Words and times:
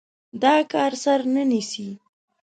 دا 0.43 0.55
کار 0.71 0.91
سر 1.03 1.19
نه 1.33 1.43
نيسي. 1.49 1.89